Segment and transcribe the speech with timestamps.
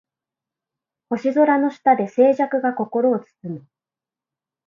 [1.09, 3.67] 星空の下で静寂が心を包む